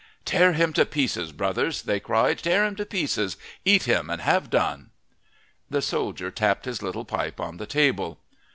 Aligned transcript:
"Tear 0.25 0.53
him 0.53 0.73
to 0.73 0.83
pieces, 0.83 1.31
brothers," 1.31 1.83
they 1.83 1.99
cried, 1.99 2.39
"tear 2.39 2.65
him 2.65 2.75
to 2.75 2.87
pieces, 2.87 3.37
eat 3.63 3.83
him 3.83 4.09
and 4.09 4.19
have 4.19 4.49
done!" 4.49 4.89
The 5.69 5.79
soldier 5.83 6.31
tapped 6.31 6.65
his 6.65 6.81
little 6.81 7.05
pipe 7.05 7.39
on 7.39 7.57
the 7.57 7.67
table. 7.67 8.19